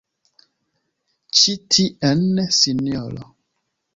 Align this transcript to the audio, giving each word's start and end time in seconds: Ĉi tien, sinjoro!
Ĉi 1.41 1.53
tien, 1.75 2.25
sinjoro! 2.61 3.29